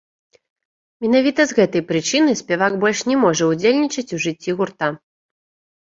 [1.05, 4.87] Менавіта з гэтай прычыны спявак больш не можа ўдзельнічаць у жыцці гурта.